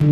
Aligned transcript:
Hola 0.00 0.06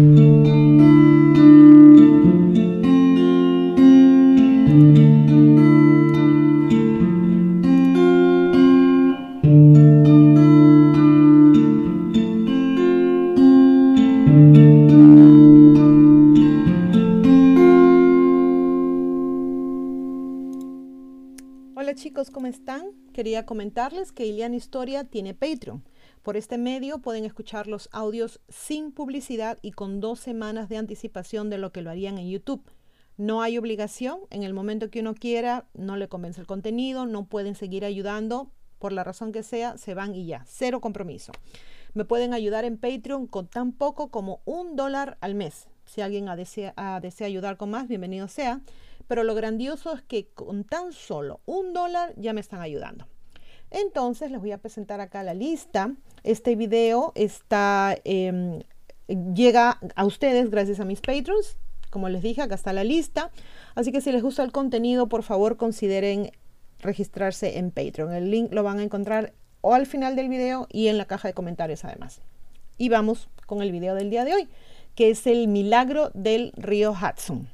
chicos, 21.94 22.30
¿cómo 22.32 22.48
están? 22.48 22.86
Quería 23.12 23.46
comentarles 23.46 24.10
que 24.10 24.26
Iliana 24.26 24.56
Historia 24.56 25.04
tiene 25.04 25.32
Patreon. 25.32 25.84
Por 26.26 26.36
este 26.36 26.58
medio 26.58 26.98
pueden 26.98 27.24
escuchar 27.24 27.68
los 27.68 27.88
audios 27.92 28.40
sin 28.48 28.90
publicidad 28.90 29.58
y 29.62 29.70
con 29.70 30.00
dos 30.00 30.18
semanas 30.18 30.68
de 30.68 30.76
anticipación 30.76 31.50
de 31.50 31.58
lo 31.58 31.70
que 31.70 31.82
lo 31.82 31.90
harían 31.90 32.18
en 32.18 32.28
YouTube. 32.28 32.68
No 33.16 33.42
hay 33.42 33.58
obligación, 33.58 34.18
en 34.30 34.42
el 34.42 34.52
momento 34.52 34.90
que 34.90 34.98
uno 34.98 35.14
quiera, 35.14 35.68
no 35.72 35.96
le 35.96 36.08
convence 36.08 36.40
el 36.40 36.48
contenido, 36.48 37.06
no 37.06 37.26
pueden 37.26 37.54
seguir 37.54 37.84
ayudando, 37.84 38.50
por 38.80 38.92
la 38.92 39.04
razón 39.04 39.30
que 39.30 39.44
sea, 39.44 39.78
se 39.78 39.94
van 39.94 40.16
y 40.16 40.26
ya, 40.26 40.42
cero 40.48 40.80
compromiso. 40.80 41.30
Me 41.94 42.04
pueden 42.04 42.34
ayudar 42.34 42.64
en 42.64 42.76
Patreon 42.76 43.28
con 43.28 43.46
tan 43.46 43.70
poco 43.70 44.10
como 44.10 44.40
un 44.46 44.74
dólar 44.74 45.18
al 45.20 45.36
mes. 45.36 45.68
Si 45.84 46.00
alguien 46.00 46.26
desea, 46.36 46.74
desea 47.00 47.28
ayudar 47.28 47.56
con 47.56 47.70
más, 47.70 47.86
bienvenido 47.86 48.26
sea. 48.26 48.62
Pero 49.06 49.22
lo 49.22 49.36
grandioso 49.36 49.92
es 49.92 50.02
que 50.02 50.26
con 50.30 50.64
tan 50.64 50.92
solo 50.92 51.40
un 51.46 51.72
dólar 51.72 52.14
ya 52.16 52.32
me 52.32 52.40
están 52.40 52.62
ayudando. 52.62 53.06
Entonces 53.76 54.30
les 54.30 54.40
voy 54.40 54.52
a 54.52 54.58
presentar 54.58 55.02
acá 55.02 55.22
la 55.22 55.34
lista. 55.34 55.92
Este 56.22 56.56
video 56.56 57.12
está, 57.14 57.94
eh, 58.04 58.64
llega 59.06 59.78
a 59.94 60.06
ustedes 60.06 60.50
gracias 60.50 60.80
a 60.80 60.86
mis 60.86 61.02
patrons. 61.02 61.58
Como 61.90 62.08
les 62.08 62.22
dije, 62.22 62.40
acá 62.40 62.54
está 62.54 62.72
la 62.72 62.84
lista. 62.84 63.30
Así 63.74 63.92
que 63.92 64.00
si 64.00 64.12
les 64.12 64.22
gusta 64.22 64.42
el 64.42 64.50
contenido, 64.50 65.10
por 65.10 65.22
favor 65.22 65.58
consideren 65.58 66.30
registrarse 66.80 67.58
en 67.58 67.70
Patreon. 67.70 68.14
El 68.14 68.30
link 68.30 68.50
lo 68.54 68.62
van 68.62 68.78
a 68.78 68.82
encontrar 68.82 69.34
o 69.60 69.74
al 69.74 69.84
final 69.84 70.16
del 70.16 70.30
video 70.30 70.66
y 70.70 70.88
en 70.88 70.96
la 70.96 71.04
caja 71.04 71.28
de 71.28 71.34
comentarios 71.34 71.84
además. 71.84 72.22
Y 72.78 72.88
vamos 72.88 73.28
con 73.44 73.60
el 73.60 73.72
video 73.72 73.94
del 73.94 74.08
día 74.08 74.24
de 74.24 74.32
hoy, 74.32 74.48
que 74.94 75.10
es 75.10 75.26
el 75.26 75.48
milagro 75.48 76.10
del 76.14 76.54
río 76.56 76.92
Hudson. 76.92 77.46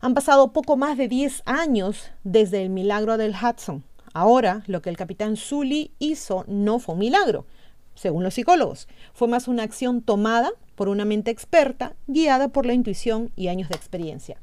Han 0.00 0.14
pasado 0.14 0.54
poco 0.54 0.78
más 0.78 0.96
de 0.96 1.08
10 1.08 1.42
años 1.44 2.10
desde 2.22 2.62
el 2.62 2.70
milagro 2.70 3.18
del 3.18 3.34
Hudson. 3.34 3.84
Ahora, 4.14 4.62
lo 4.68 4.80
que 4.80 4.90
el 4.90 4.96
capitán 4.96 5.36
Sully 5.36 5.90
hizo 5.98 6.44
no 6.46 6.78
fue 6.78 6.94
un 6.94 7.00
milagro, 7.00 7.46
según 7.94 8.22
los 8.22 8.34
psicólogos. 8.34 8.86
Fue 9.12 9.26
más 9.26 9.48
una 9.48 9.64
acción 9.64 10.02
tomada 10.02 10.52
por 10.76 10.88
una 10.88 11.04
mente 11.04 11.32
experta, 11.32 11.94
guiada 12.06 12.48
por 12.48 12.64
la 12.64 12.74
intuición 12.74 13.32
y 13.34 13.48
años 13.48 13.68
de 13.68 13.74
experiencia. 13.76 14.38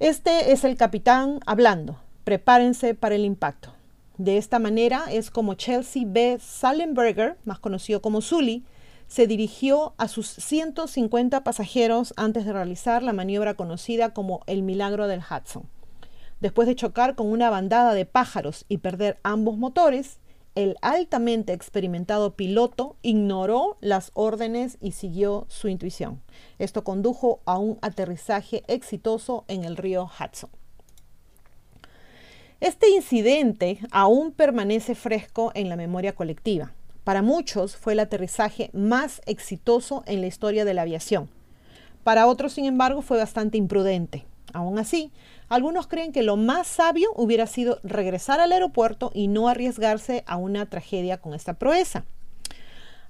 Este 0.00 0.52
es 0.52 0.64
el 0.64 0.76
capitán 0.76 1.40
hablando. 1.46 1.96
Prepárense 2.24 2.94
para 2.94 3.14
el 3.14 3.24
impacto. 3.24 3.72
De 4.18 4.36
esta 4.36 4.58
manera 4.58 5.04
es 5.10 5.30
como 5.30 5.54
Chelsea 5.54 6.04
B. 6.06 6.38
Sallenberger, 6.38 7.38
más 7.44 7.58
conocido 7.58 8.02
como 8.02 8.20
Sully, 8.20 8.64
se 9.08 9.26
dirigió 9.26 9.94
a 9.96 10.08
sus 10.08 10.28
150 10.28 11.42
pasajeros 11.42 12.12
antes 12.16 12.44
de 12.44 12.52
realizar 12.52 13.02
la 13.02 13.14
maniobra 13.14 13.54
conocida 13.54 14.12
como 14.12 14.42
el 14.46 14.62
milagro 14.62 15.06
del 15.06 15.20
Hudson. 15.20 15.68
Después 16.42 16.66
de 16.66 16.74
chocar 16.74 17.14
con 17.14 17.28
una 17.28 17.50
bandada 17.50 17.94
de 17.94 18.04
pájaros 18.04 18.64
y 18.68 18.78
perder 18.78 19.16
ambos 19.22 19.56
motores, 19.58 20.18
el 20.56 20.76
altamente 20.82 21.52
experimentado 21.52 22.34
piloto 22.34 22.96
ignoró 23.00 23.76
las 23.80 24.10
órdenes 24.14 24.76
y 24.80 24.90
siguió 24.90 25.46
su 25.48 25.68
intuición. 25.68 26.20
Esto 26.58 26.82
condujo 26.82 27.38
a 27.44 27.58
un 27.58 27.78
aterrizaje 27.80 28.64
exitoso 28.66 29.44
en 29.46 29.62
el 29.62 29.76
río 29.76 30.10
Hudson. 30.18 30.50
Este 32.58 32.90
incidente 32.90 33.78
aún 33.92 34.32
permanece 34.32 34.96
fresco 34.96 35.52
en 35.54 35.68
la 35.68 35.76
memoria 35.76 36.16
colectiva. 36.16 36.72
Para 37.04 37.22
muchos 37.22 37.76
fue 37.76 37.92
el 37.92 38.00
aterrizaje 38.00 38.68
más 38.72 39.22
exitoso 39.26 40.02
en 40.06 40.20
la 40.20 40.26
historia 40.26 40.64
de 40.64 40.74
la 40.74 40.82
aviación. 40.82 41.30
Para 42.02 42.26
otros, 42.26 42.52
sin 42.52 42.64
embargo, 42.64 43.00
fue 43.00 43.16
bastante 43.16 43.58
imprudente. 43.58 44.26
Aún 44.52 44.78
así, 44.78 45.12
algunos 45.48 45.86
creen 45.86 46.12
que 46.12 46.22
lo 46.22 46.36
más 46.36 46.66
sabio 46.66 47.10
hubiera 47.14 47.46
sido 47.46 47.80
regresar 47.82 48.40
al 48.40 48.52
aeropuerto 48.52 49.10
y 49.14 49.28
no 49.28 49.48
arriesgarse 49.48 50.24
a 50.26 50.36
una 50.36 50.66
tragedia 50.66 51.18
con 51.18 51.34
esta 51.34 51.54
proeza. 51.54 52.04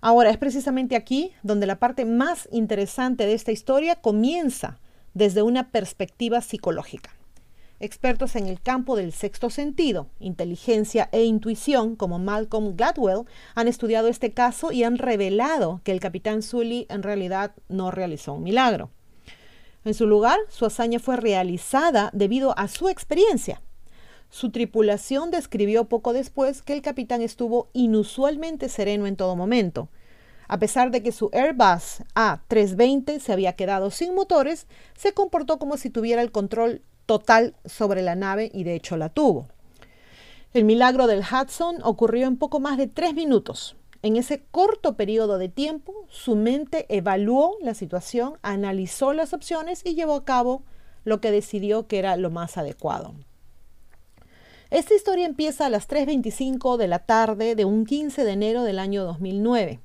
Ahora, 0.01 0.31
es 0.31 0.39
precisamente 0.39 0.97
aquí 0.97 1.33
donde 1.43 1.67
la 1.67 1.79
parte 1.79 2.05
más 2.05 2.49
interesante 2.51 3.27
de 3.27 3.35
esta 3.35 3.53
historia 3.53 3.97
comienza 3.97 4.81
desde 5.15 5.43
una 5.43 5.71
perspectiva 5.71 6.41
psicológica. 6.41 7.15
Expertos 7.79 8.37
en 8.37 8.47
el 8.47 8.61
campo 8.61 8.95
del 8.95 9.13
sexto 9.13 9.51
sentido, 9.51 10.09
inteligencia 10.21 11.09
e 11.11 11.25
intuición, 11.25 11.97
como 11.97 12.21
Malcolm 12.21 12.77
Gladwell, 12.77 13.27
han 13.57 13.67
estudiado 13.67 14.07
este 14.07 14.31
caso 14.31 14.71
y 14.71 14.85
han 14.85 14.99
revelado 14.99 15.81
que 15.83 15.91
el 15.91 15.99
capitán 15.99 16.43
Sully 16.43 16.87
en 16.89 17.03
realidad 17.03 17.57
no 17.69 17.91
realizó 17.91 18.35
un 18.35 18.45
milagro. 18.45 18.91
En 19.85 19.95
su 19.95 20.07
lugar, 20.07 20.39
su 20.49 20.65
hazaña 20.65 20.99
fue 20.99 21.17
realizada 21.17 22.11
debido 22.13 22.57
a 22.59 22.69
su 22.69 22.89
experiencia. 22.89 23.61
Su 24.31 24.51
tripulación 24.51 25.31
describió 25.31 25.85
poco 25.85 26.13
después 26.13 26.63
que 26.63 26.73
el 26.73 26.83
capitán 26.83 27.21
estuvo 27.21 27.69
inusualmente 27.73 28.69
sereno 28.69 29.07
en 29.07 29.17
todo 29.17 29.37
momento. 29.37 29.89
A 30.49 30.59
pesar 30.59 30.91
de 30.91 31.03
que 31.03 31.13
su 31.13 31.31
Airbus 31.33 32.03
A320 32.15 33.19
se 33.19 33.33
había 33.33 33.55
quedado 33.55 33.91
sin 33.91 34.15
motores, 34.15 34.67
se 34.97 35.13
comportó 35.13 35.59
como 35.59 35.77
si 35.77 35.91
tuviera 35.91 36.23
el 36.23 36.33
control 36.33 36.83
total 37.07 37.55
sobre 37.65 38.03
la 38.03 38.15
nave 38.15 38.51
y 38.55 38.65
de 38.65 38.75
hecho 38.75 38.97
la 38.97 39.09
tuvo. 39.09 39.49
El 40.55 40.65
milagro 40.65 41.07
del 41.07 41.23
Hudson 41.23 41.77
ocurrió 41.83 42.27
en 42.27 42.37
poco 42.37 42.61
más 42.61 42.77
de 42.79 42.87
tres 42.87 43.15
minutos. 43.15 43.77
En 44.03 44.17
ese 44.17 44.43
corto 44.51 44.97
periodo 44.97 45.39
de 45.39 45.49
tiempo, 45.49 46.07
su 46.09 46.35
mente 46.35 46.87
evaluó 46.89 47.57
la 47.63 47.75
situación, 47.75 48.35
analizó 48.43 49.13
las 49.13 49.33
opciones 49.33 49.83
y 49.85 49.95
llevó 49.95 50.15
a 50.15 50.25
cabo 50.25 50.65
lo 51.05 51.21
que 51.21 51.31
decidió 51.31 51.87
que 51.87 51.99
era 51.99 52.17
lo 52.17 52.31
más 52.31 52.59
adecuado. 52.59 53.15
Esta 54.71 54.95
historia 54.95 55.27
empieza 55.27 55.67
a 55.67 55.71
las 55.71 55.89
3.25 55.89 56.77
de 56.79 56.89
la 56.89 57.01
tarde 57.01 57.55
de 57.55 57.65
un 57.65 57.85
15 57.85 58.25
de 58.25 58.33
enero 58.33 58.63
del 58.65 58.79
año 58.79 59.05
2009. 59.05 59.81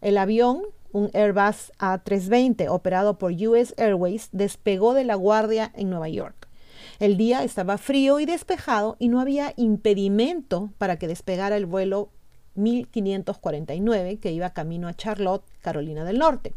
El 0.00 0.16
avión 0.18 0.62
un 0.92 1.10
Airbus 1.14 1.72
A320 1.78 2.68
operado 2.68 3.18
por 3.18 3.32
US 3.32 3.74
Airways 3.76 4.28
despegó 4.32 4.94
de 4.94 5.04
La 5.04 5.14
Guardia 5.14 5.70
en 5.74 5.90
Nueva 5.90 6.08
York. 6.08 6.48
El 6.98 7.16
día 7.16 7.44
estaba 7.44 7.78
frío 7.78 8.20
y 8.20 8.26
despejado 8.26 8.96
y 8.98 9.08
no 9.08 9.20
había 9.20 9.52
impedimento 9.56 10.70
para 10.78 10.98
que 10.98 11.08
despegara 11.08 11.56
el 11.56 11.66
vuelo 11.66 12.10
1549 12.62 14.18
que 14.18 14.32
iba 14.32 14.50
camino 14.50 14.88
a 14.88 14.94
Charlotte, 14.94 15.44
Carolina 15.60 16.04
del 16.04 16.18
Norte. 16.18 16.54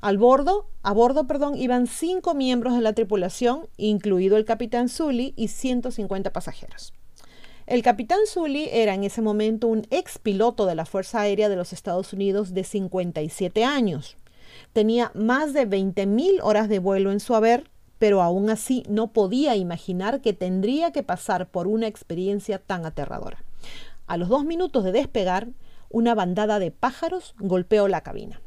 Al 0.00 0.18
bordo, 0.18 0.66
a 0.82 0.92
bordo, 0.92 1.26
perdón, 1.26 1.56
iban 1.56 1.86
cinco 1.86 2.34
miembros 2.34 2.74
de 2.74 2.80
la 2.80 2.92
tripulación, 2.92 3.68
incluido 3.76 4.36
el 4.36 4.44
capitán 4.44 4.88
Sully 4.88 5.32
y 5.36 5.48
150 5.48 6.32
pasajeros. 6.32 6.92
El 7.66 7.82
capitán 7.82 8.18
Sully 8.26 8.68
era 8.72 8.94
en 8.94 9.04
ese 9.04 9.22
momento 9.22 9.68
un 9.68 9.86
ex 9.90 10.18
piloto 10.18 10.66
de 10.66 10.74
la 10.74 10.84
Fuerza 10.84 11.20
Aérea 11.20 11.48
de 11.48 11.56
los 11.56 11.72
Estados 11.72 12.12
Unidos 12.12 12.52
de 12.52 12.64
57 12.64 13.64
años. 13.64 14.16
Tenía 14.72 15.12
más 15.14 15.52
de 15.52 15.68
20.000 15.68 16.40
horas 16.42 16.68
de 16.68 16.80
vuelo 16.80 17.12
en 17.12 17.20
su 17.20 17.36
haber 17.36 17.70
pero 18.02 18.20
aún 18.20 18.50
así 18.50 18.82
no 18.88 19.12
podía 19.12 19.54
imaginar 19.54 20.22
que 20.22 20.32
tendría 20.32 20.90
que 20.90 21.04
pasar 21.04 21.46
por 21.46 21.68
una 21.68 21.86
experiencia 21.86 22.58
tan 22.58 22.84
aterradora. 22.84 23.44
A 24.12 24.18
los 24.18 24.28
dos 24.28 24.44
minutos 24.44 24.84
de 24.84 24.92
despegar, 24.92 25.48
una 25.88 26.14
bandada 26.14 26.58
de 26.58 26.70
pájaros 26.70 27.34
golpeó 27.38 27.88
la 27.88 28.02
cabina. 28.02 28.42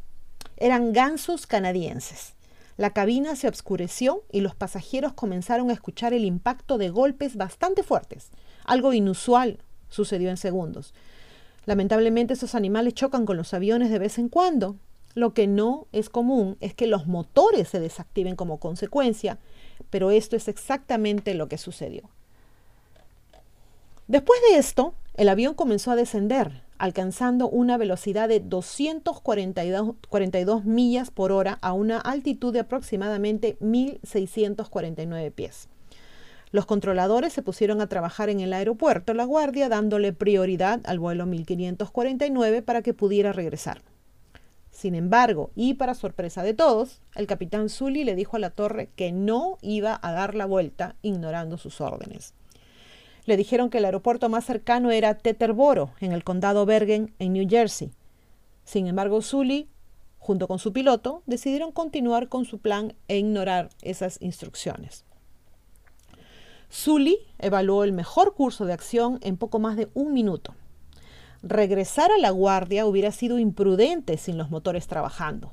Eran 0.58 0.94
gansos 0.94 1.48
canadienses. 1.48 2.36
La 2.78 2.92
cabina 2.92 3.36
se 3.36 3.48
obscureció 3.48 4.26
y 4.32 4.42
los 4.42 4.54
pasajeros 4.54 5.14
comenzaron 5.14 5.72
a 5.72 5.74
escuchar 5.74 6.14
el 6.14 6.24
impacto 6.24 6.78
de 6.78 6.92
golpes 6.92 7.36
bastante 7.36 7.82
fuertes. 7.82 8.30
Algo 8.64 8.94
inusual 8.94 9.58
sucedió 9.90 10.30
en 10.30 10.38
segundos. 10.38 10.94
Lamentablemente 11.66 12.36
esos 12.36 12.54
animales 12.54 12.94
chocan 12.94 13.26
con 13.26 13.36
los 13.36 13.52
aviones 13.56 13.90
de 13.90 13.98
vez 13.98 14.20
en 14.20 14.30
cuando, 14.30 14.76
lo 15.16 15.34
que 15.34 15.48
no 15.48 15.88
es 15.92 16.12
común 16.12 16.58
es 16.60 16.76
que 16.76 16.86
los 16.86 17.08
motores 17.08 17.70
se 17.70 17.80
desactiven 17.80 18.36
como 18.36 18.60
consecuencia, 18.60 19.40
pero 19.90 20.12
esto 20.12 20.36
es 20.36 20.48
exactamente 20.48 21.34
lo 21.34 21.48
que 21.48 21.58
sucedió. 21.58 22.12
Después 24.08 24.40
de 24.50 24.58
esto, 24.60 24.94
el 25.16 25.30
avión 25.30 25.56
comenzó 25.56 25.90
a 25.90 25.96
descender, 25.96 26.62
alcanzando 26.78 27.50
una 27.50 27.76
velocidad 27.78 28.30
de 28.30 28.40
242 28.40 30.66
millas 30.66 31.10
por 31.10 31.32
hora 31.32 31.58
a 31.62 31.74
una 31.74 32.02
altitud 32.02 32.54
de 32.54 32.60
aproximadamente 32.60 33.58
1.649 33.62 35.32
pies. 35.32 35.70
Los 36.52 36.68
controladores 36.68 37.34
se 37.34 37.42
pusieron 37.42 37.82
a 37.82 37.88
trabajar 37.88 38.30
en 38.30 38.42
el 38.42 38.54
aeropuerto 38.54 39.16
La 39.16 39.26
Guardia, 39.26 39.70
dándole 39.70 40.14
prioridad 40.14 40.82
al 40.86 41.00
vuelo 41.00 41.26
1549 41.26 42.62
para 42.62 42.84
que 42.84 42.94
pudiera 42.94 43.34
regresar. 43.34 43.82
Sin 44.70 44.94
embargo, 44.94 45.50
y 45.56 45.74
para 45.74 45.96
sorpresa 45.96 46.44
de 46.44 46.54
todos, 46.54 47.02
el 47.16 47.26
capitán 47.26 47.70
Sully 47.70 48.04
le 48.04 48.14
dijo 48.14 48.38
a 48.38 48.40
la 48.40 48.52
torre 48.52 48.92
que 48.96 49.12
no 49.12 49.58
iba 49.64 50.00
a 50.00 50.12
dar 50.12 50.36
la 50.36 50.46
vuelta 50.46 50.96
ignorando 51.02 51.58
sus 51.58 51.82
órdenes. 51.82 52.36
Le 53.26 53.38
dijeron 53.38 53.70
que 53.70 53.80
el 53.80 53.86
aeropuerto 53.86 54.30
más 54.30 54.46
cercano 54.46 54.92
era 54.92 55.18
Teterboro, 55.18 55.92
en 56.00 56.12
el 56.12 56.24
condado 56.24 56.66
Bergen, 56.66 57.14
en 57.20 57.34
New 57.34 57.48
Jersey. 57.50 57.92
Sin 58.64 58.88
embargo, 58.88 59.22
Sully, 59.22 59.70
junto 60.20 60.48
con 60.48 60.60
su 60.60 60.74
piloto, 60.74 61.24
decidieron 61.26 61.72
continuar 61.72 62.30
con 62.30 62.46
su 62.46 62.60
plan 62.60 62.94
e 63.08 63.18
ignorar 63.18 63.70
esas 63.82 64.22
instrucciones. 64.22 65.06
Sully 66.70 67.20
evaluó 67.40 67.84
el 67.84 67.94
mejor 67.94 68.34
curso 68.34 68.66
de 68.66 68.74
acción 68.74 69.20
en 69.22 69.38
poco 69.38 69.60
más 69.60 69.78
de 69.78 69.88
un 69.94 70.14
minuto. 70.14 70.56
Regresar 71.42 72.12
a 72.12 72.18
la 72.18 72.32
guardia 72.32 72.88
hubiera 72.88 73.12
sido 73.12 73.38
imprudente 73.40 74.18
sin 74.18 74.38
los 74.38 74.50
motores 74.50 74.88
trabajando. 74.88 75.52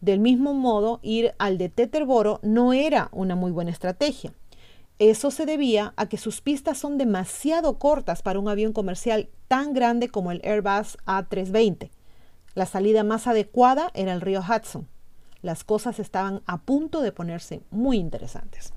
Del 0.00 0.20
mismo 0.20 0.54
modo, 0.54 1.00
ir 1.02 1.34
al 1.38 1.58
de 1.58 1.68
Teterboro 1.68 2.40
no 2.42 2.72
era 2.72 3.08
una 3.12 3.36
muy 3.36 3.50
buena 3.50 3.70
estrategia. 3.70 4.32
Eso 4.98 5.30
se 5.30 5.46
debía 5.46 5.92
a 5.96 6.08
que 6.08 6.18
sus 6.18 6.40
pistas 6.40 6.78
son 6.78 6.98
demasiado 6.98 7.78
cortas 7.78 8.22
para 8.22 8.40
un 8.40 8.48
avión 8.48 8.72
comercial 8.72 9.28
tan 9.46 9.72
grande 9.72 10.08
como 10.08 10.32
el 10.32 10.40
Airbus 10.44 10.98
A320. 11.06 11.90
La 12.54 12.66
salida 12.66 13.04
más 13.04 13.28
adecuada 13.28 13.90
era 13.94 14.12
el 14.12 14.20
río 14.20 14.40
Hudson. 14.40 14.88
Las 15.40 15.62
cosas 15.62 16.00
estaban 16.00 16.42
a 16.46 16.58
punto 16.58 17.00
de 17.00 17.12
ponerse 17.12 17.62
muy 17.70 17.98
interesantes. 17.98 18.72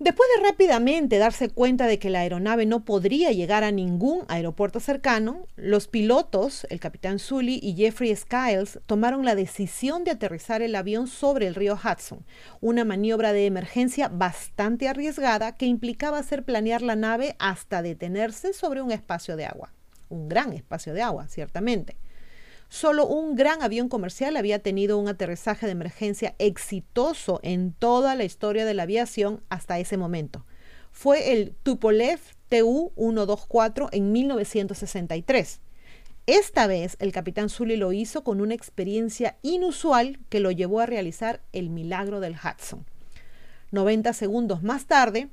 Después 0.00 0.28
de 0.36 0.42
rápidamente 0.42 1.18
darse 1.18 1.50
cuenta 1.50 1.86
de 1.86 2.00
que 2.00 2.10
la 2.10 2.20
aeronave 2.20 2.66
no 2.66 2.84
podría 2.84 3.30
llegar 3.30 3.62
a 3.62 3.70
ningún 3.70 4.24
aeropuerto 4.26 4.80
cercano, 4.80 5.46
los 5.54 5.86
pilotos, 5.86 6.66
el 6.68 6.80
capitán 6.80 7.20
Sully 7.20 7.60
y 7.62 7.76
Jeffrey 7.76 8.14
Skiles, 8.14 8.80
tomaron 8.86 9.24
la 9.24 9.36
decisión 9.36 10.02
de 10.02 10.10
aterrizar 10.10 10.62
el 10.62 10.74
avión 10.74 11.06
sobre 11.06 11.46
el 11.46 11.54
río 11.54 11.78
Hudson, 11.78 12.26
una 12.60 12.84
maniobra 12.84 13.32
de 13.32 13.46
emergencia 13.46 14.08
bastante 14.08 14.88
arriesgada 14.88 15.56
que 15.56 15.66
implicaba 15.66 16.18
hacer 16.18 16.42
planear 16.42 16.82
la 16.82 16.96
nave 16.96 17.36
hasta 17.38 17.80
detenerse 17.80 18.52
sobre 18.52 18.82
un 18.82 18.90
espacio 18.90 19.36
de 19.36 19.46
agua. 19.46 19.72
Un 20.08 20.28
gran 20.28 20.52
espacio 20.52 20.92
de 20.92 21.02
agua, 21.02 21.28
ciertamente. 21.28 21.96
Solo 22.68 23.06
un 23.06 23.36
gran 23.36 23.62
avión 23.62 23.88
comercial 23.88 24.36
había 24.36 24.58
tenido 24.58 24.98
un 24.98 25.08
aterrizaje 25.08 25.66
de 25.66 25.72
emergencia 25.72 26.34
exitoso 26.38 27.40
en 27.42 27.72
toda 27.72 28.14
la 28.14 28.24
historia 28.24 28.64
de 28.64 28.74
la 28.74 28.84
aviación 28.84 29.42
hasta 29.48 29.78
ese 29.78 29.96
momento. 29.96 30.44
Fue 30.90 31.32
el 31.32 31.54
Tupolev 31.62 32.20
Tu-124 32.48 33.88
en 33.92 34.12
1963. 34.12 35.60
Esta 36.26 36.66
vez 36.66 36.96
el 37.00 37.12
capitán 37.12 37.50
Sully 37.50 37.76
lo 37.76 37.92
hizo 37.92 38.24
con 38.24 38.40
una 38.40 38.54
experiencia 38.54 39.36
inusual 39.42 40.18
que 40.30 40.40
lo 40.40 40.50
llevó 40.50 40.80
a 40.80 40.86
realizar 40.86 41.42
el 41.52 41.68
milagro 41.68 42.20
del 42.20 42.34
Hudson. 42.34 42.86
90 43.72 44.12
segundos 44.14 44.62
más 44.62 44.86
tarde, 44.86 45.28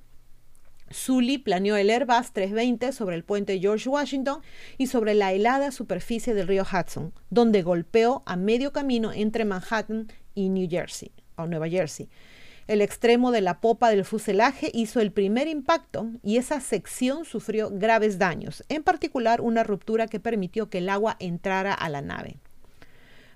Sully 0.93 1.37
planeó 1.37 1.75
el 1.75 1.89
Airbus 1.89 2.31
320 2.31 2.91
sobre 2.91 3.15
el 3.15 3.23
puente 3.23 3.59
George 3.59 3.89
Washington 3.89 4.41
y 4.77 4.87
sobre 4.87 5.13
la 5.13 5.33
helada 5.33 5.71
superficie 5.71 6.33
del 6.33 6.47
río 6.47 6.63
Hudson, 6.63 7.13
donde 7.29 7.61
golpeó 7.61 8.23
a 8.25 8.35
medio 8.35 8.71
camino 8.71 9.11
entre 9.13 9.45
Manhattan 9.45 10.07
y 10.35 10.49
New 10.49 10.67
Jersey, 10.69 11.11
o 11.35 11.47
Nueva 11.47 11.69
Jersey. 11.69 12.09
El 12.67 12.81
extremo 12.81 13.31
de 13.31 13.41
la 13.41 13.59
popa 13.59 13.89
del 13.89 14.05
fuselaje 14.05 14.71
hizo 14.73 15.01
el 15.01 15.11
primer 15.11 15.47
impacto 15.47 16.07
y 16.23 16.37
esa 16.37 16.61
sección 16.61 17.25
sufrió 17.25 17.69
graves 17.69 18.17
daños, 18.17 18.63
en 18.69 18.83
particular 18.83 19.41
una 19.41 19.63
ruptura 19.63 20.07
que 20.07 20.19
permitió 20.19 20.69
que 20.69 20.77
el 20.77 20.89
agua 20.89 21.17
entrara 21.19 21.73
a 21.73 21.89
la 21.89 22.01
nave. 22.01 22.37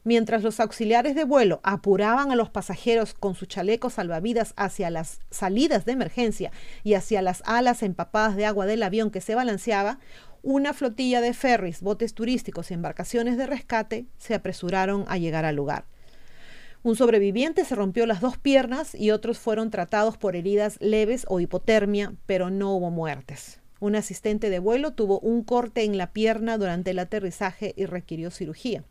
Mientras 0.08 0.44
los 0.44 0.60
auxiliares 0.60 1.16
de 1.16 1.24
vuelo 1.24 1.62
apuraban 1.64 2.32
a 2.32 2.36
los 2.36 2.52
pasajeros 2.52 3.16
con 3.16 3.34
sus 3.34 3.48
chalecos 3.48 3.94
salvavidas 3.94 4.54
hacia 4.56 4.92
las 4.92 5.20
salidas 5.32 5.84
de 5.84 5.94
emergencia 5.94 6.52
y 6.84 6.94
hacia 6.94 7.24
las 7.24 7.42
alas 7.48 7.82
empapadas 7.82 8.36
de 8.36 8.46
agua 8.46 8.68
del 8.68 8.84
avión 8.84 9.10
que 9.10 9.20
se 9.20 9.34
balanceaba, 9.34 9.98
una 10.44 10.74
flotilla 10.74 11.22
de 11.22 11.34
ferries, 11.34 11.82
botes 11.82 12.14
turísticos 12.14 12.70
y 12.70 12.76
embarcaciones 12.76 13.36
de 13.36 13.48
rescate 13.48 14.06
se 14.20 14.36
apresuraron 14.36 15.06
a 15.08 15.18
llegar 15.18 15.44
al 15.44 15.56
lugar. 15.56 15.86
Un 16.84 16.96
sobreviviente 16.96 17.66
se 17.66 17.74
rompió 17.74 18.06
las 18.06 18.22
dos 18.22 18.38
piernas 18.38 18.94
y 18.94 19.10
otros 19.10 19.40
fueron 19.40 19.72
tratados 19.72 20.18
por 20.18 20.36
heridas 20.36 20.78
leves 20.82 21.26
o 21.30 21.40
hipotermia, 21.40 22.14
pero 22.28 22.52
no 22.52 22.76
hubo 22.76 22.92
muertes. 22.92 23.60
Un 23.80 23.96
asistente 23.96 24.52
de 24.52 24.60
vuelo 24.60 24.94
tuvo 24.94 25.20
un 25.20 25.44
corte 25.44 25.84
en 25.84 25.98
la 25.98 26.14
pierna 26.14 26.60
durante 26.60 26.92
el 26.92 27.00
aterrizaje 27.00 27.74
y 27.76 27.88
requirió 27.88 28.30
cirugía 28.30 28.84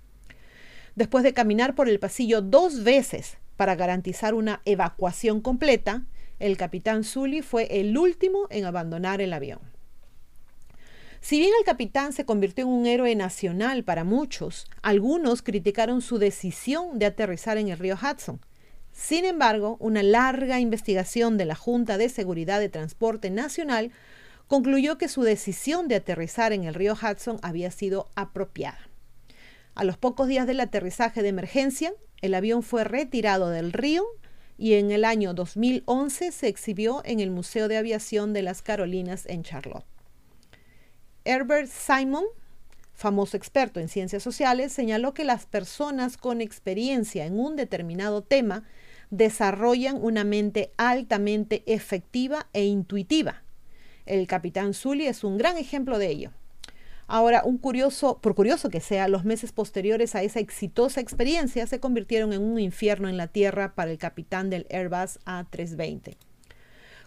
después 0.94 1.24
de 1.24 1.32
caminar 1.32 1.74
por 1.74 1.88
el 1.88 1.98
pasillo 1.98 2.40
dos 2.42 2.84
veces 2.84 3.38
para 3.56 3.74
garantizar 3.74 4.34
una 4.34 4.60
evacuación 4.64 5.40
completa, 5.40 6.04
el 6.38 6.56
capitán 6.56 7.04
Sully 7.04 7.42
fue 7.42 7.80
el 7.80 7.96
último 7.96 8.46
en 8.50 8.64
abandonar 8.64 9.20
el 9.20 9.32
avión. 9.32 9.60
Si 11.20 11.38
bien 11.38 11.52
el 11.58 11.64
capitán 11.64 12.12
se 12.12 12.26
convirtió 12.26 12.64
en 12.64 12.70
un 12.70 12.86
héroe 12.86 13.14
nacional 13.14 13.82
para 13.82 14.04
muchos, 14.04 14.66
algunos 14.82 15.40
criticaron 15.40 16.02
su 16.02 16.18
decisión 16.18 16.98
de 16.98 17.06
aterrizar 17.06 17.56
en 17.56 17.68
el 17.68 17.78
río 17.78 17.96
Hudson. 17.96 18.40
Sin 18.92 19.24
embargo, 19.24 19.78
una 19.80 20.02
larga 20.02 20.60
investigación 20.60 21.38
de 21.38 21.46
la 21.46 21.54
Junta 21.54 21.96
de 21.96 22.10
Seguridad 22.10 22.60
de 22.60 22.68
Transporte 22.68 23.30
Nacional 23.30 23.90
concluyó 24.48 24.98
que 24.98 25.08
su 25.08 25.22
decisión 25.22 25.88
de 25.88 25.94
aterrizar 25.94 26.52
en 26.52 26.64
el 26.64 26.74
río 26.74 26.92
Hudson 26.92 27.38
había 27.42 27.70
sido 27.70 28.10
apropiada. 28.14 28.78
A 29.74 29.82
los 29.82 29.98
pocos 29.98 30.28
días 30.28 30.46
del 30.46 30.60
aterrizaje 30.60 31.22
de 31.22 31.28
emergencia, 31.28 31.92
el 32.20 32.34
avión 32.34 32.62
fue 32.62 32.84
retirado 32.84 33.50
del 33.50 33.72
río 33.72 34.04
y 34.56 34.74
en 34.74 34.92
el 34.92 35.04
año 35.04 35.34
2011 35.34 36.30
se 36.30 36.46
exhibió 36.46 37.02
en 37.04 37.18
el 37.18 37.32
Museo 37.32 37.66
de 37.66 37.76
Aviación 37.76 38.32
de 38.32 38.42
las 38.42 38.62
Carolinas 38.62 39.26
en 39.26 39.42
Charlotte. 39.42 39.84
Herbert 41.24 41.68
Simon, 41.68 42.24
famoso 42.92 43.36
experto 43.36 43.80
en 43.80 43.88
ciencias 43.88 44.22
sociales, 44.22 44.72
señaló 44.72 45.12
que 45.12 45.24
las 45.24 45.46
personas 45.46 46.18
con 46.18 46.40
experiencia 46.40 47.26
en 47.26 47.40
un 47.40 47.56
determinado 47.56 48.22
tema 48.22 48.62
desarrollan 49.10 49.98
una 50.00 50.22
mente 50.22 50.72
altamente 50.76 51.64
efectiva 51.66 52.46
e 52.52 52.64
intuitiva. 52.64 53.42
El 54.06 54.28
capitán 54.28 54.72
Sully 54.72 55.06
es 55.06 55.24
un 55.24 55.36
gran 55.36 55.56
ejemplo 55.56 55.98
de 55.98 56.10
ello. 56.10 56.30
Ahora, 57.06 57.42
un 57.44 57.58
curioso, 57.58 58.18
por 58.20 58.34
curioso 58.34 58.70
que 58.70 58.80
sea, 58.80 59.08
los 59.08 59.24
meses 59.24 59.52
posteriores 59.52 60.14
a 60.14 60.22
esa 60.22 60.40
exitosa 60.40 61.00
experiencia 61.00 61.66
se 61.66 61.78
convirtieron 61.78 62.32
en 62.32 62.42
un 62.42 62.58
infierno 62.58 63.08
en 63.08 63.18
la 63.18 63.26
tierra 63.26 63.74
para 63.74 63.90
el 63.90 63.98
capitán 63.98 64.48
del 64.48 64.66
Airbus 64.70 65.18
A320. 65.26 66.16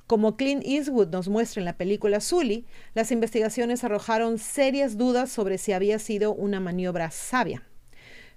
Como 0.05 0.38
Clint 0.38 0.63
Eastwood 0.63 1.10
nos 1.10 1.27
muestra 1.29 1.62
en 1.62 1.65
la 1.65 1.77
película 1.77 2.22
Sully, 2.22 2.65
las 2.93 3.12
investigaciones 3.12 3.83
arrojaron 3.83 4.38
serias 4.38 4.98
dudas 4.98 5.31
sobre 5.31 5.57
si 5.57 5.74
había 5.74 5.98
sido 5.98 6.31
una 6.33 6.60
maniobra 6.60 7.10
sabia. 7.10 7.63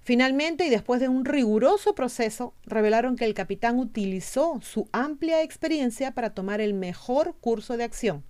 Finalmente, 0.01 0.65
y 0.65 0.69
después 0.71 0.99
de 0.99 1.09
un 1.09 1.25
riguroso 1.25 1.93
proceso, 1.93 2.55
revelaron 2.65 3.15
que 3.15 3.25
el 3.25 3.35
capitán 3.35 3.77
utilizó 3.77 4.59
su 4.63 4.89
amplia 4.91 5.43
experiencia 5.43 6.11
para 6.11 6.31
tomar 6.31 6.59
el 6.59 6.73
mejor 6.73 7.35
curso 7.39 7.77
de 7.77 7.83
acción 7.83 8.23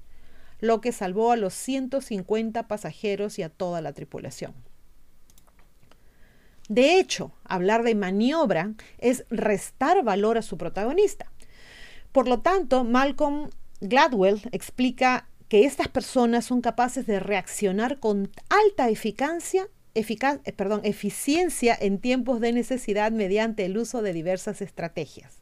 lo 0.62 0.80
que 0.80 0.92
salvó 0.92 1.32
a 1.32 1.38
los 1.38 1.54
150 1.54 2.68
pasajeros 2.68 3.40
y 3.40 3.44
a 3.44 3.50
toda 3.50 3.82
la 3.82 3.92
tripulación. 3.92 4.54
De 6.70 7.00
hecho, 7.00 7.34
hablar 7.44 7.84
de 7.84 7.96
maniobra 7.96 8.74
es 8.98 9.26
restar 9.30 10.04
valor 10.04 10.38
a 10.38 10.42
su 10.42 10.58
protagonista. 10.58 11.30
Por 12.14 12.30
lo 12.30 12.40
tanto, 12.40 12.86
Malcolm 12.86 13.50
Gladwell 13.82 14.42
explica 14.52 15.28
que 15.50 15.66
estas 15.66 15.90
personas 15.90 16.46
son 16.46 16.62
capaces 16.62 17.06
de 17.08 17.20
reaccionar 17.20 18.00
con 18.00 18.32
alta 18.48 18.88
eficacia, 18.90 19.68
eh, 19.96 20.54
perdón, 20.54 20.82
eficiencia 20.86 21.78
en 21.78 22.00
tiempos 22.00 22.40
de 22.40 22.54
necesidad 22.54 23.12
mediante 23.12 23.66
el 23.66 23.78
uso 23.78 24.02
de 24.02 24.14
diversas 24.14 24.62
estrategias 24.62 25.41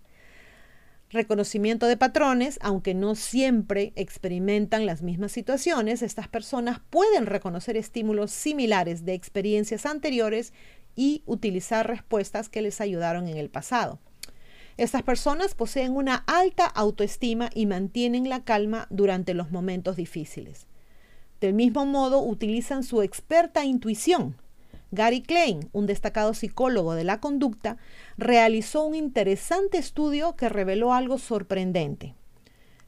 reconocimiento 1.10 1.88
de 1.88 1.98
patrones, 1.98 2.60
aunque 2.62 2.94
no 2.94 3.16
siempre 3.16 3.94
experimentan 3.96 4.86
las 4.86 5.02
mismas 5.02 5.32
situaciones, 5.32 6.02
estas 6.02 6.28
personas 6.28 6.82
pueden 6.90 7.26
reconocer 7.26 7.78
estímulos 7.78 8.32
similares 8.32 9.06
de 9.06 9.14
experiencias 9.14 9.86
anteriores 9.86 10.54
y 10.96 11.24
utilizar 11.26 11.88
respuestas 11.88 12.50
que 12.50 12.62
les 12.62 12.82
ayudaron 12.82 13.28
en 13.28 13.38
el 13.38 13.50
pasado. 13.50 14.00
Estas 14.78 15.04
personas 15.04 15.56
poseen 15.56 15.96
una 15.96 16.24
alta 16.28 16.66
autoestima 16.66 17.50
y 17.54 17.66
mantienen 17.66 18.30
la 18.30 18.44
calma 18.44 18.88
durante 18.90 19.34
los 19.34 19.52
momentos 19.52 19.96
difíciles. 19.98 20.68
Del 21.42 21.54
mismo 21.54 21.86
modo, 21.86 22.22
utilizan 22.22 22.84
su 22.84 23.02
experta 23.02 23.66
intuición 23.66 24.36
Gary 24.92 25.22
Klein, 25.22 25.70
un 25.72 25.86
destacado 25.86 26.34
psicólogo 26.34 26.96
de 26.96 27.04
la 27.04 27.20
conducta, 27.20 27.78
realizó 28.18 28.84
un 28.84 28.96
interesante 28.96 29.78
estudio 29.78 30.36
que 30.36 30.50
reveló 30.50 30.94
algo 30.94 31.18
sorprendente. 31.18 32.16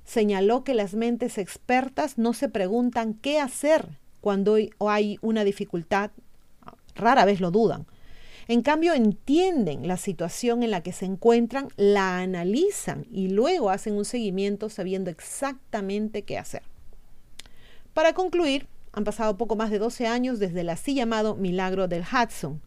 Señaló 0.03 0.63
que 0.63 0.73
las 0.73 0.93
mentes 0.93 1.37
expertas 1.37 2.17
no 2.17 2.33
se 2.33 2.49
preguntan 2.49 3.13
qué 3.13 3.39
hacer 3.39 3.99
cuando 4.19 4.57
hay 4.79 5.17
una 5.21 5.43
dificultad, 5.43 6.11
rara 6.95 7.25
vez 7.25 7.39
lo 7.39 7.51
dudan. 7.51 7.85
En 8.47 8.63
cambio, 8.63 8.93
entienden 8.93 9.87
la 9.87 9.97
situación 9.97 10.63
en 10.63 10.71
la 10.71 10.81
que 10.81 10.91
se 10.91 11.05
encuentran, 11.05 11.69
la 11.77 12.19
analizan 12.19 13.05
y 13.11 13.29
luego 13.29 13.69
hacen 13.69 13.93
un 13.93 14.05
seguimiento 14.05 14.69
sabiendo 14.69 15.09
exactamente 15.09 16.23
qué 16.23 16.37
hacer. 16.37 16.63
Para 17.93 18.13
concluir, 18.13 18.67
han 18.93 19.03
pasado 19.03 19.37
poco 19.37 19.55
más 19.55 19.71
de 19.71 19.79
12 19.79 20.07
años 20.07 20.39
desde 20.39 20.61
el 20.61 20.69
así 20.69 20.93
llamado 20.93 21.35
milagro 21.35 21.87
del 21.87 22.03
Hudson. 22.03 22.61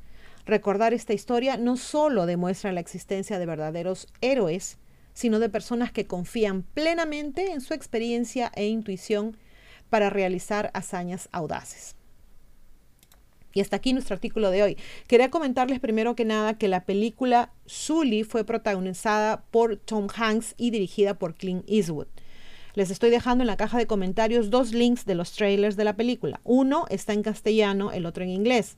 Recordar 0.47 0.93
esta 0.93 1.13
historia 1.13 1.57
no 1.57 1.77
solo 1.77 2.27
demuestra 2.27 2.73
la 2.73 2.81
existencia 2.81 3.39
de 3.39 3.47
verdaderos 3.47 4.09
héroes, 4.21 4.79
sino 5.15 5.39
de 5.39 5.49
personas 5.49 5.93
que 5.93 6.07
confían 6.07 6.63
plenamente 6.63 7.53
en 7.53 7.61
su 7.61 7.73
experiencia 7.73 8.51
e 8.55 8.67
intuición 8.67 9.37
para 9.89 10.11
realizar 10.11 10.71
hazañas 10.75 11.29
audaces. 11.33 11.95
Y 13.55 13.61
hasta 13.61 13.77
aquí 13.77 13.93
nuestro 13.93 14.15
artículo 14.15 14.51
de 14.51 14.65
hoy. 14.65 14.77
Quería 15.07 15.31
comentarles 15.31 15.79
primero 15.79 16.17
que 16.17 16.25
nada 16.25 16.59
que 16.59 16.67
la 16.67 16.85
película 16.85 17.53
Sully 17.67 18.25
fue 18.25 18.45
protagonizada 18.45 19.45
por 19.53 19.77
Tom 19.77 20.09
Hanks 20.13 20.55
y 20.57 20.73
dirigida 20.73 21.15
por 21.15 21.37
Clint 21.37 21.65
Eastwood. 21.69 22.09
Les 22.75 22.91
estoy 22.91 23.11
dejando 23.11 23.43
en 23.43 23.47
la 23.47 23.57
caja 23.57 23.79
de 23.79 23.87
comentarios 23.87 24.51
dos 24.51 24.73
links 24.73 25.05
de 25.05 25.15
los 25.15 25.33
trailers 25.33 25.77
de 25.77 25.85
la 25.85 25.95
película. 25.95 26.41
Uno 26.43 26.87
está 26.91 27.13
en 27.13 27.23
castellano, 27.23 27.93
el 27.93 28.05
otro 28.05 28.25
en 28.25 28.31
inglés. 28.31 28.77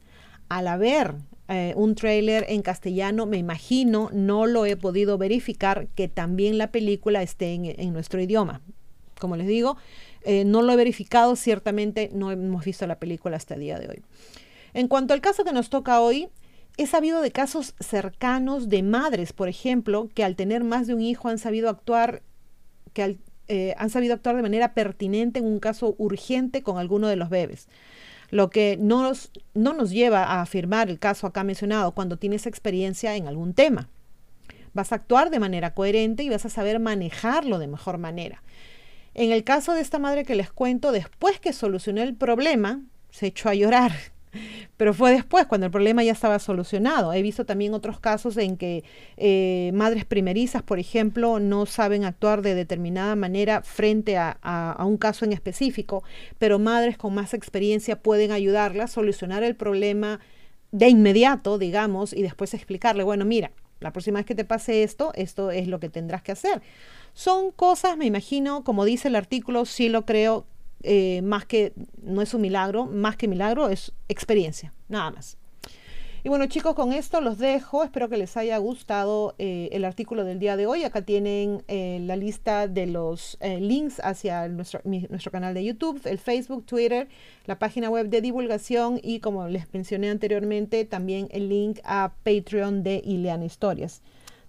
Al 0.50 0.68
haber 0.68 1.14
eh, 1.48 1.72
un 1.76 1.94
trailer 1.94 2.44
en 2.48 2.60
castellano, 2.60 3.24
me 3.24 3.38
imagino, 3.38 4.10
no 4.12 4.44
lo 4.44 4.66
he 4.66 4.76
podido 4.76 5.16
verificar, 5.16 5.88
que 5.94 6.08
también 6.08 6.58
la 6.58 6.70
película 6.70 7.22
esté 7.22 7.54
en, 7.54 7.92
nuestro 7.94 8.20
idioma. 8.20 8.60
Como 9.18 9.34
les 9.34 9.46
digo, 9.46 9.78
eh, 10.24 10.44
no 10.44 10.60
lo 10.60 10.74
he 10.74 10.76
verificado, 10.76 11.34
ciertamente 11.34 12.10
no 12.12 12.30
hemos 12.30 12.66
visto 12.66 12.86
la 12.86 12.98
película 12.98 13.38
hasta 13.38 13.54
el 13.54 13.60
día 13.60 13.78
de 13.78 13.88
hoy. 13.88 14.02
En 14.74 14.88
cuanto 14.88 15.14
al 15.14 15.22
caso 15.22 15.42
que 15.42 15.54
nos 15.54 15.70
toca 15.70 16.00
hoy, 16.00 16.28
he 16.76 16.86
sabido 16.86 17.22
de 17.22 17.32
casos 17.32 17.74
cercanos 17.80 18.68
de 18.68 18.82
madres, 18.82 19.32
por 19.32 19.48
ejemplo, 19.48 20.10
que 20.14 20.22
al 20.22 20.36
tener 20.36 20.64
más 20.64 20.86
de 20.86 20.92
un 20.92 21.00
hijo 21.00 21.28
han 21.28 21.38
sabido 21.38 21.70
actuar, 21.70 22.22
que 22.92 23.02
eh, 23.48 23.74
han 23.78 23.90
sabido 23.90 24.14
actuar 24.14 24.36
de 24.36 24.42
manera 24.42 24.74
pertinente 24.74 25.38
en 25.38 25.46
un 25.46 25.60
caso 25.60 25.94
urgente 25.98 26.62
con 26.62 26.78
alguno 26.78 27.08
de 27.08 27.16
los 27.16 27.30
bebés. 27.30 27.68
Lo 28.30 28.50
que 28.50 28.76
no 28.80 29.02
nos, 29.02 29.30
no 29.54 29.72
nos 29.72 29.90
lleva 29.90 30.24
a 30.24 30.42
afirmar 30.42 30.90
el 30.90 30.98
caso 30.98 31.26
acá 31.26 31.44
mencionado 31.44 31.92
cuando 31.92 32.16
tienes 32.16 32.46
experiencia 32.46 33.14
en 33.14 33.28
algún 33.28 33.54
tema. 33.54 33.88
Vas 34.74 34.92
a 34.92 34.96
actuar 34.96 35.30
de 35.30 35.38
manera 35.38 35.74
coherente 35.74 36.22
y 36.22 36.28
vas 36.28 36.44
a 36.44 36.50
saber 36.50 36.80
manejarlo 36.80 37.58
de 37.58 37.68
mejor 37.68 37.98
manera. 37.98 38.42
En 39.14 39.32
el 39.32 39.44
caso 39.44 39.72
de 39.72 39.80
esta 39.80 39.98
madre 39.98 40.24
que 40.24 40.34
les 40.34 40.50
cuento, 40.50 40.92
después 40.92 41.40
que 41.40 41.52
solucionó 41.52 42.02
el 42.02 42.14
problema, 42.14 42.82
se 43.10 43.28
echó 43.28 43.48
a 43.48 43.54
llorar 43.54 43.92
pero 44.76 44.94
fue 44.94 45.12
después, 45.12 45.46
cuando 45.46 45.66
el 45.66 45.72
problema 45.72 46.02
ya 46.02 46.12
estaba 46.12 46.38
solucionado. 46.38 47.12
He 47.12 47.22
visto 47.22 47.44
también 47.44 47.74
otros 47.74 48.00
casos 48.00 48.36
en 48.36 48.56
que 48.56 48.84
eh, 49.16 49.70
madres 49.74 50.04
primerizas, 50.04 50.62
por 50.62 50.78
ejemplo, 50.78 51.40
no 51.40 51.66
saben 51.66 52.04
actuar 52.04 52.42
de 52.42 52.54
determinada 52.54 53.16
manera 53.16 53.62
frente 53.62 54.16
a, 54.16 54.30
a, 54.42 54.84
un 54.84 54.96
caso 54.96 55.24
en 55.24 55.32
específico, 55.32 56.04
pero 56.38 56.58
madres 56.58 56.96
con 56.98 57.14
más 57.14 57.34
experiencia 57.34 58.00
pueden 58.00 58.32
ayudarla 58.32 58.84
a 58.84 58.88
solucionar 58.88 59.42
el 59.42 59.56
problema 59.56 60.20
de 60.72 60.88
inmediato, 60.88 61.58
digamos, 61.58 62.12
y 62.12 62.22
después 62.22 62.54
explicarle, 62.54 63.02
bueno, 63.02 63.24
mira, 63.24 63.52
la 63.80 63.92
próxima 63.92 64.18
vez 64.18 64.26
que 64.26 64.34
te 64.34 64.44
pase 64.44 64.82
esto, 64.82 65.12
esto 65.14 65.50
es 65.50 65.68
lo 65.68 65.80
que 65.80 65.88
tendrás 65.88 66.22
que 66.22 66.32
hacer. 66.32 66.62
Son 67.14 67.50
cosas, 67.50 67.96
me 67.96 68.06
imagino, 68.06 68.64
como 68.64 68.84
dice 68.84 69.08
el 69.08 69.16
artículo, 69.16 69.64
sí 69.64 69.88
lo 69.88 70.04
creo, 70.06 70.46
eh, 70.88 71.20
más 71.22 71.44
que, 71.44 71.72
no 72.00 72.22
es 72.22 72.32
un 72.32 72.40
milagro, 72.40 72.86
más 72.86 73.16
que 73.16 73.26
milagro, 73.26 73.68
es 73.68 73.92
experiencia, 74.08 74.72
nada 74.88 75.10
más. 75.10 75.36
Y 76.22 76.28
bueno 76.28 76.46
chicos, 76.46 76.74
con 76.74 76.92
esto 76.92 77.20
los 77.20 77.38
dejo. 77.38 77.84
Espero 77.84 78.08
que 78.08 78.16
les 78.16 78.36
haya 78.36 78.58
gustado 78.58 79.34
eh, 79.38 79.68
el 79.72 79.84
artículo 79.84 80.24
del 80.24 80.38
día 80.38 80.56
de 80.56 80.66
hoy. 80.66 80.82
Acá 80.82 81.02
tienen 81.02 81.62
eh, 81.68 81.98
la 82.02 82.16
lista 82.16 82.66
de 82.66 82.86
los 82.86 83.38
links 83.40 84.00
hacia 84.02 84.48
nuestro, 84.48 84.80
nuestro 84.84 85.30
canal 85.30 85.54
de 85.54 85.64
YouTube, 85.64 86.00
el 86.04 86.18
Facebook, 86.18 86.66
Twitter, 86.66 87.08
la 87.44 87.58
página 87.58 87.90
web 87.90 88.08
de 88.08 88.20
divulgación 88.20 88.98
y 89.02 89.20
como 89.20 89.46
les 89.48 89.72
mencioné 89.72 90.10
anteriormente, 90.10 90.84
también 90.84 91.28
el 91.30 91.48
link 91.48 91.78
a 91.84 92.12
Patreon 92.24 92.82
de 92.82 93.02
Ileana 93.04 93.44
Historias. 93.44 94.02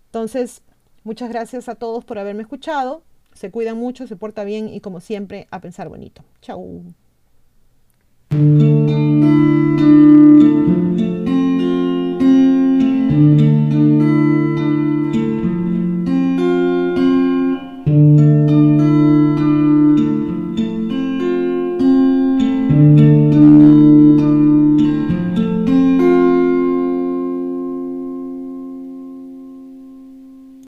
Entonces, 0.06 0.64
muchas 1.04 1.30
gracias 1.30 1.70
a 1.70 1.76
todos 1.76 2.06
por 2.06 2.18
haberme 2.18 2.42
escuchado 2.42 3.04
se 3.38 3.52
cuidan 3.52 3.78
mucho, 3.78 4.08
se 4.08 4.16
porta 4.16 4.44
bien 4.44 4.68
y 4.68 4.82
como 4.82 5.00
siempre, 5.00 5.48
a 5.52 5.62
pensar 5.62 5.90
bonito. 5.90 6.24
Chau. 6.42 6.84